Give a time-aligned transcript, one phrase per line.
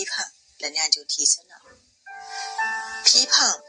[0.00, 1.60] 批判，能量就提升了。
[3.04, 3.60] 批判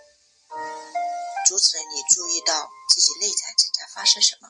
[1.46, 4.50] 阻止了你注意到自己内在正在发生什么。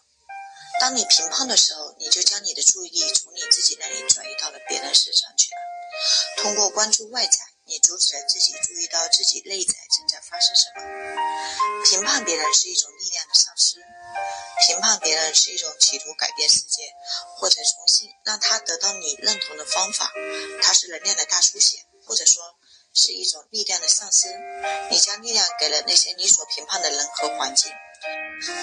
[0.79, 5.57] 当你评判的时候，你就将你的注意力从你自己那里转移到了别人身上去了。
[6.37, 11.83] 通过关注外在，你阻止了自己注意到自己内在正在发生什么。
[11.83, 13.83] 评判别人是一种力量的丧失，
[14.61, 16.83] 评判别人是一种企图改变世界
[17.37, 20.11] 或者重新让他得到你认同的方法。
[20.61, 22.43] 它是能量的大出血，或者说
[22.93, 24.27] 是一种力量的丧失。
[24.89, 27.71] 你将力量给了那些你所评判的人和环境，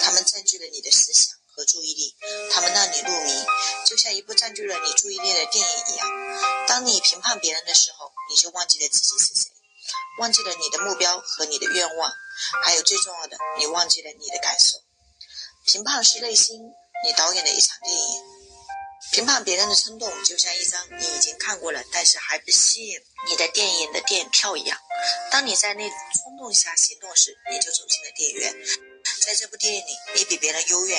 [0.03, 1.37] 他们占据了你的思想。
[1.51, 2.15] 和注意力，
[2.53, 3.33] 他们让你入迷，
[3.85, 6.07] 就像一部占据了你注意力的电影一样。
[6.69, 9.51] 当你评判别人的时候，你就忘记了自己是谁，
[10.19, 12.13] 忘记了你的目标和你的愿望，
[12.63, 14.77] 还有最重要的，你忘记了你的感受。
[15.71, 16.59] 评判是内心
[17.05, 18.23] 你导演的一场电影。
[19.11, 24.75] 评判别人的冲动，就像一张你已经看过了但是还不吸引你的电影的电影票一样。
[25.29, 28.55] 当你在那冲动下行动时，你就走进了电影院。
[29.21, 30.97] 在这部电影里，你比别人优越。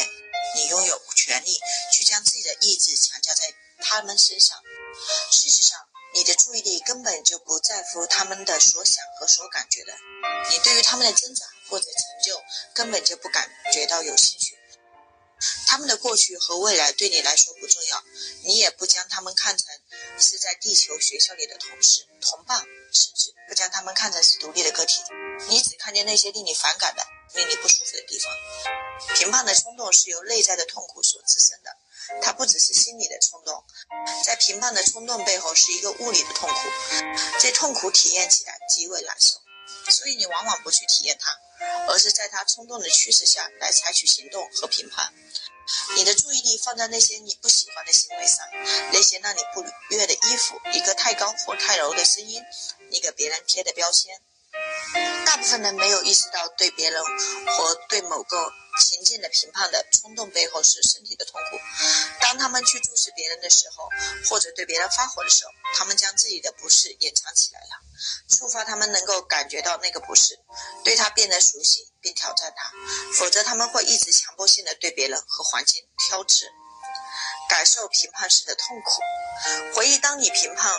[0.54, 1.58] 你拥有权利
[1.92, 4.56] 去将自己的意志强加在他们身上。
[5.32, 5.78] 事实上，
[6.14, 9.92] 你的注意力根本就不在乎他们的所想和所感觉的。
[10.50, 12.40] 你对于他们的增长或者成就
[12.72, 14.56] 根本就不感觉到有兴趣。
[15.66, 18.04] 他们的过去和未来对你来说不重要，
[18.44, 19.66] 你也不将他们看成
[20.18, 22.58] 是在地球学校里的同事、同伴，
[22.92, 25.02] 甚至不将他们看成是独立的个体。
[25.48, 28.32] 你只看见那些令你反感的、令你不舒服的地方。
[29.16, 31.74] 评判的冲动是由内在的痛苦所滋生的，
[32.22, 33.64] 它不只是心理的冲动，
[34.24, 36.56] 在评判的冲动背后是一个物理的痛苦，
[37.40, 39.40] 这痛苦体验起来极为难受，
[39.90, 41.34] 所以你往往不去体验它，
[41.88, 45.12] 而是在他冲动的驱使下来采取行动和评判。
[45.96, 48.38] 你的注意力放在那些你不喜欢的行为上，
[48.92, 49.64] 那些让你不
[49.94, 52.42] 悦的衣服，一个太高或太柔的声音，
[52.90, 54.20] 你给别人贴的标签。
[55.24, 57.00] 大部分人没有意识到，对别人
[57.56, 61.56] 或对某个情境的评判的冲动背后是身体的痛苦。
[62.20, 63.88] 当他们去注视别人的时候，
[64.28, 67.80] 或者对别人发火的时候，他们将自己的不适掩藏起来了，
[68.28, 70.38] 触发他们能够感觉到那个不适，
[70.84, 72.70] 对他变得熟悉并挑战他。
[73.18, 76.46] 否则，他们会一直强迫性的对别人和环境挑刺，
[77.48, 79.00] 感受评判时的痛苦。
[79.74, 80.72] 回忆当你评判。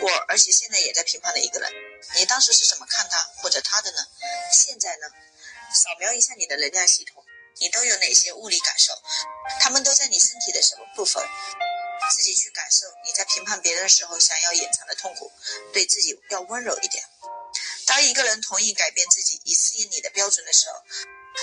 [0.00, 1.72] 过，而且现在也在评判的一个人，
[2.16, 3.98] 你当时是怎么看他或者他的呢？
[4.52, 5.06] 现在呢？
[5.72, 7.23] 扫描一下你的能量系统，
[7.60, 8.92] 你都有哪些物理感受？
[9.60, 11.22] 他们都在你身体的什么部分？
[12.14, 15.32] 自己去感受你在评判别人的时候想要掩藏的痛苦，
[15.72, 17.02] 对自己要温柔一点。
[17.86, 20.82] 当一个人同意改变自己以适应你的标准的时候，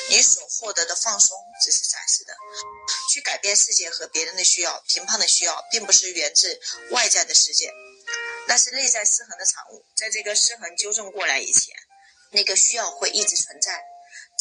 [0.09, 2.35] 你所获得的放松只是暂时的。
[3.11, 6.59] 去改变世界和别人的需要，评判的需要，并不是源自
[6.91, 7.71] 外在的世界。
[8.47, 11.75] 那是内在失衡的产物，在这个失衡纠正过来以前，
[12.31, 13.83] 那个需要会一直存在。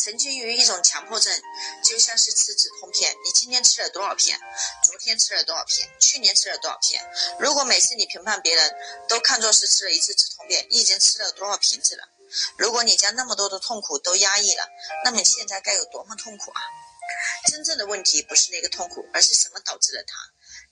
[0.02, 1.42] 沉浸于一种强迫症，
[1.84, 3.14] 就像是吃止痛片。
[3.22, 4.40] 你今天吃了多少片？
[4.82, 5.86] 昨天吃了多少片？
[6.00, 7.02] 去年吃了多少片？
[7.38, 8.74] 如果每次你评判别人
[9.08, 12.04] 都看作是吃了一次止痛片，你已经吃了多少瓶子了？
[12.56, 14.66] 如果你将那么多的痛苦都压抑了，
[15.04, 16.60] 那么你现在该有多么痛苦啊！
[17.50, 20.14] 真正的问题不是那个痛苦，而是什么导致了它。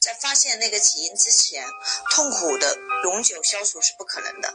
[0.00, 1.66] 在发现那个起因之前，
[2.12, 4.54] 痛苦的永久消除是不可能的，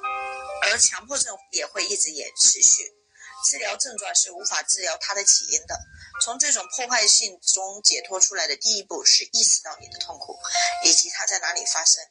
[0.64, 3.03] 而强迫症也会一直也持续。
[3.44, 5.80] 治疗症状是无法治疗它的起因的。
[6.24, 10.38] 从这种破坏性中解脱出来的第一步是意识到你的痛苦，
[10.86, 12.04] 以及它在哪里发生。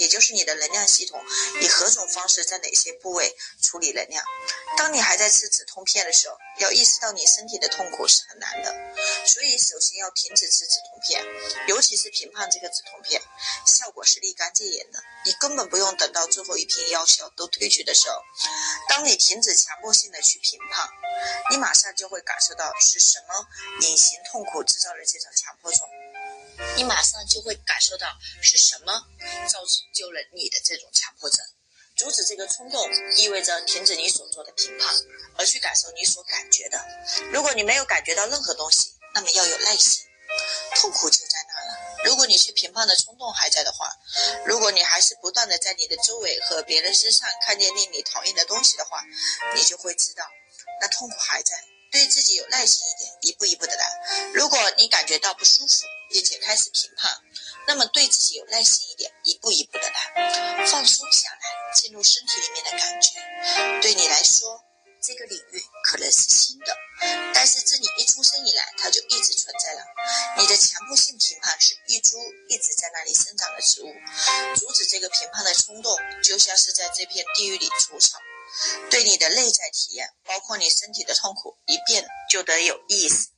[0.00, 1.22] 也就是你的能量系统
[1.60, 4.24] 以何种方式在哪些部位处理能量。
[4.78, 8.74] 当你还在吃止痛片的时候，要意识到你身体的痛苦是很难的，
[9.26, 11.22] 所以首先要停止吃止痛片，
[11.68, 13.20] 尤其是评判这个止痛片，
[13.66, 15.02] 效果是立竿见影的。
[15.26, 18.16] 你根本不用等到最后一瓶药效都退去的时候，
[18.88, 20.88] 当你停止强迫性的去评判，
[21.50, 23.46] 你马上就会感受到是什么
[23.82, 25.80] 隐形痛苦制造了这种强迫症。
[26.76, 28.06] 你马上就会感受到
[28.42, 28.92] 是什么
[29.48, 29.60] 造
[29.94, 31.44] 就了你的这种强迫症。
[31.96, 34.94] 阻止这个冲动，意味着停止你所做的评判，
[35.36, 36.82] 而去感受你所感觉的。
[37.30, 40.02] 如果你没有感觉到任何东西，那么要有耐心，
[40.76, 41.78] 痛苦就在那了。
[42.06, 43.92] 如果你去评判的冲动还在的话，
[44.46, 49.04] 如果你还是不断的在你的周围和别人身上看见令你讨厌的东西的话，
[49.54, 50.24] 你就会知道，
[50.80, 51.54] 那痛苦还在。
[51.90, 54.30] 对自己有耐心一点，一步一步的来。
[54.32, 57.10] 如果你感觉到不舒服，并且开始评判，
[57.66, 63.80] 那么对自己有耐心一点，一步一步的来，放松下来，进入身体里面的感觉。
[63.82, 64.64] 对你来说，
[65.02, 66.76] 这个领域可能是新的，
[67.34, 69.84] 但是自你一出生以来，它就一直存在了。
[70.38, 73.92] 你的强迫性评判是一株一直在那里生长的植物，
[74.56, 77.04] 阻止这个评判的冲动，就像是在这。
[77.10, 78.20] 片地狱里除草，
[78.90, 83.28] 对你的内在体验，包括你身体的痛苦，一遍就得有意思。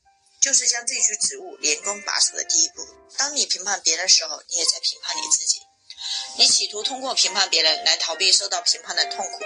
[0.40, 2.84] 就是将这株植物连根拔除的第一步。
[3.16, 5.60] 当你评判别人的时候，你也在评判你自己。
[6.36, 9.38] 你企图通过评判别人来逃避受到评判的痛苦，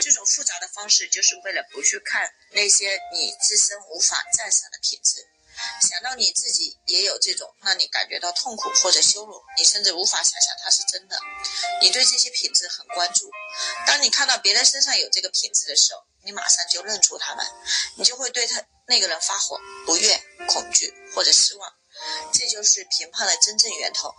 [0.00, 5.28] 这种复杂的方式就是为了不去看那些你自身无法赞赏的品质。
[5.88, 11.16] 想到你自己也有这种让你感觉到痛苦或者羞辱，你甚至无法想象它是真的。
[11.82, 13.30] 你对这些品质很关注。
[14.00, 17.44] 当你看到别人身上有这个品质的时候，你马上就认出他们，
[17.98, 20.18] 你就会对他那个人发火、不悦、
[20.48, 21.70] 恐惧或者失望。
[22.32, 24.10] 这就是评判的真正源头。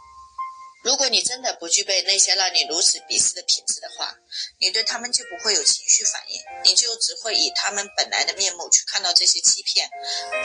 [0.83, 4.16] 如果你真的不具备那些让你如此鄙视的品质的话，
[4.60, 9.89] 你对他们就不会有情绪反应，你就只会以他们本来的面目去看到这些欺骗、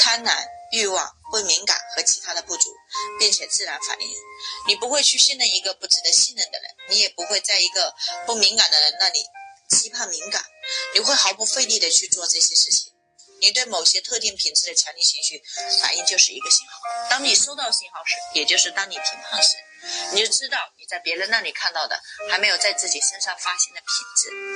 [0.00, 2.74] 贪婪、欲望、不敏感和其他的不足，
[3.18, 4.08] 并且自然反应。
[4.66, 7.94] 你不会去信任一个不值得信任的人，你也不会在一个
[8.26, 9.20] 不敏感的人那里
[9.70, 10.44] 期盼敏感，
[10.94, 12.92] 你会毫不费力的去做这些事情。
[13.40, 15.42] 你对某些特定品质的强烈情绪
[15.82, 16.80] 反应就是一个信号。
[17.10, 19.50] 当你收到信号时，也就是当你评判时。
[20.12, 24.55] 你就知道你在别人那里看到的还没有在自己身上发现的品质，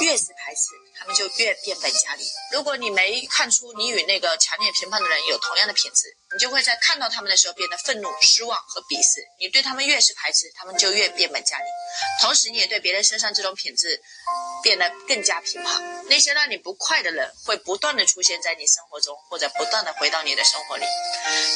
[0.00, 2.24] 越是排斥，他们就越变本加厉。
[2.52, 9.24] 如果你没看出你与那个强烈评判的人有同样的品质，你就会在看到他们的时候变得愤怒、失望和鄙视。
[9.38, 11.64] 你对他们越是排斥，他们就越变本加厉。
[12.20, 14.00] 同时，你也对别人身上这种品质
[14.62, 16.04] 变得更加评判。
[16.06, 20.84] 那些让你不快的人会不断的出现在你生活中，或者不断的回到你的生活里。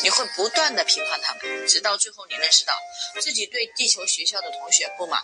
[0.02, 2.78] 你会不断的评判他们，直到最后你认识到。
[3.20, 5.22] 自己对地球学校的同学不满，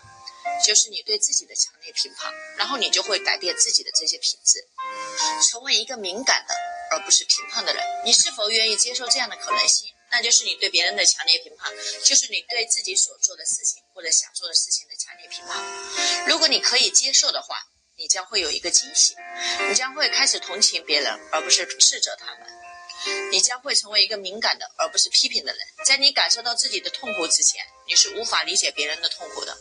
[0.62, 4.67] 就是你对自己的强烈评判，然后你就会改变自己的这些品质，
[5.51, 6.55] 成为一个敏感的
[6.91, 7.83] 而不是评判的人。
[8.05, 9.89] 你是否愿意接受这样的可能性？
[10.11, 11.73] 那就是你对别人的强烈评判，
[12.05, 15.61] 就是你对自己所做的事情或者想做的事情的强烈评判。
[16.27, 17.59] 如果你可以接受的话，
[17.97, 19.17] 你将会有一个惊喜，
[19.69, 22.63] 你将会开始同情别人，而不是斥责他们。
[23.31, 25.61] 你将会成为一个敏感的，而不是批评的人。
[25.85, 29.56] 在你感受到自己的痛苦之前，你是无法理解别人的痛苦的。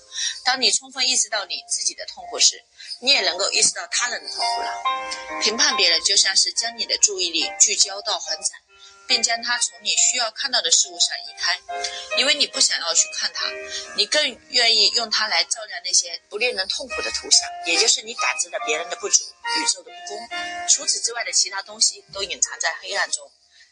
[0.45, 2.63] 当你充分意识到你自己的痛苦时，
[3.01, 5.41] 你也能够意识到他人的痛苦了。
[5.41, 8.49] 评判别人就像是将你的注意力聚焦到很窄，
[9.07, 11.59] 并将它从你需要看到的事物上移开，
[12.17, 13.45] 因为你不想要去看它，
[13.95, 20.29] 你更愿意用它来照亮那些不令人痛苦的图像，也就是你感知的别人的不足、宇宙的不公。
[20.67, 23.29] 除此之外的其他东西都隐藏在黑暗中。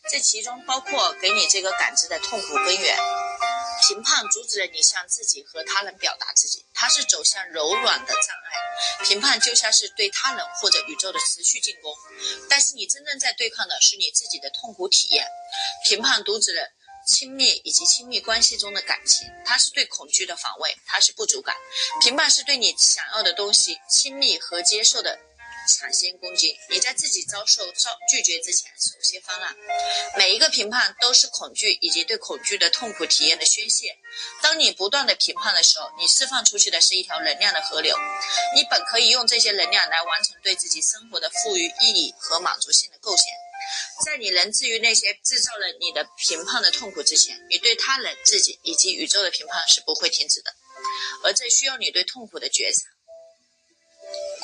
[0.10, 2.98] 这其中包括给你这个感知的痛苦根源。
[3.88, 9.06] 评判阻止了你向自己和他人表达自己，它是走向柔软的障碍。
[9.06, 11.94] 评判就像是对他人或者宇宙的持续进攻，
[12.50, 15.28] 但是你真正在对抗的是你自己的痛苦体验。
[15.86, 16.72] 评判阻止了
[17.08, 21.56] 亲密以及亲密关系中的感情，它是对恐惧的防卫，它是不足感。
[22.02, 25.20] 评判是对你想要的东西亲密和接受的。
[25.68, 29.56] 抢先攻击，你在自己遭受遭拒绝之前首先翻案。
[30.18, 33.96] 每一个评判都是恐惧以及对恐惧的痛苦体验的宣泄。
[34.42, 37.96] 当你不断的评判的时候，你释放出去的是一条能量的河流。
[38.56, 43.26] 你本可以用这些能量来完成对自己生活的赋予意义和满足性的构建。
[44.04, 50.54] 在你能治愈那些制造了你的评判的痛苦之前，你对他人、自己以及宇宙的评判是不会停止的。
[51.24, 52.82] 而这需要你对痛苦的觉察。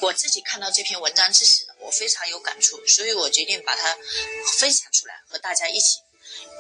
[0.02, 3.98] 我自己看到这篇文章之时，我非常有感触，所以我决定把它
[4.60, 6.00] 分享出来，和大家一起。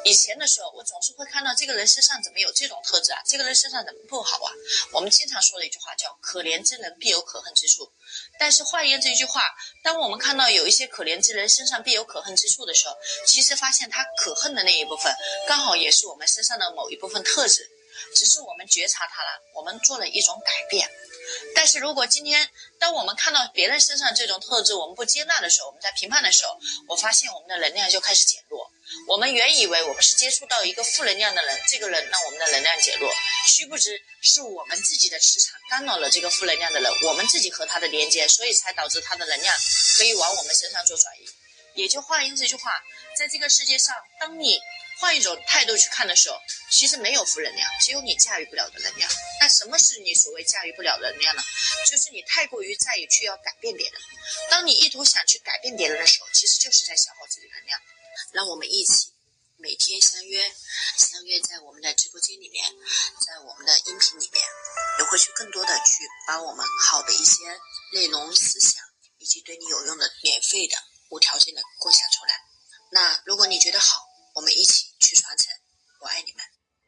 [0.04, 3.22] 以前的时候，我总是会看到这个人身上怎么有这种特质啊？
[3.26, 4.52] 这个人身上怎么不好啊？
[4.92, 7.92] 我们经常说的一句话叫“可怜之人必有可恨之处”，
[8.40, 9.44] 但是换言之这句话，
[9.84, 12.96] 当我们看到有一些可怜之人身上必有可恨之处的时候，
[13.28, 15.14] 其实发现他可恨的那一部分，
[15.48, 17.70] 刚好也是我们身上的某一部分特质，
[18.16, 20.90] 只是我们觉察它了，我们做了一种改变。
[21.56, 26.58] 但是如果今天，当我们看到别人身上这种特质，我们不接纳的时候，我们在评判的时候，
[26.88, 28.72] 我发现我们的能量就开始减弱。
[29.08, 33.12] 我们原以为我们是接触到一个负能量的人，这个人让我们的能量减弱，
[33.48, 39.56] 殊不知是我们自己的磁场干扰了这个负能量的人，我们自己和他的连接，所以才导致他的能量
[39.98, 41.28] 可以往我们身上做转移。
[41.76, 42.72] 也就换言这句话，
[43.18, 44.60] 在这个世界上，当你。
[45.00, 49.10] 换一种态度去看的时候，其实没有负能量，只有你驾驭不了的能量。
[49.40, 51.44] 那什么是你所谓驾驭不了的能量呢？
[51.86, 54.02] 就是你太过于在意去要改变别人。
[54.50, 57.80] 当你意图想去改变别人的时候，其实就是在消耗自己能量。
[58.34, 59.14] 让我们一起
[59.58, 60.52] 每天相约，
[60.98, 62.66] 相约在我们的直播间里面，
[63.24, 64.44] 在我们的音频里面，
[64.98, 67.44] 也会去更多的去把我们好的一些
[67.94, 68.82] 内容、思想，
[69.20, 70.76] 以及对你有用的、免费的、
[71.12, 72.34] 无条件的共享出来。
[72.92, 74.07] 那如果你觉得好。
[74.38, 75.52] 我们一起去传承
[76.00, 76.47] 我爱你们。